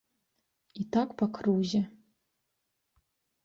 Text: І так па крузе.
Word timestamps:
І 0.83 0.85
так 0.95 1.13
па 1.21 1.29
крузе. 1.37 1.81